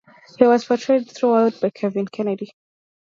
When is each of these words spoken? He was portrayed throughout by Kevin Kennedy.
He 0.39 0.45
was 0.47 0.65
portrayed 0.65 1.11
throughout 1.11 1.59
by 1.61 1.69
Kevin 1.69 2.07
Kennedy. 2.07 2.55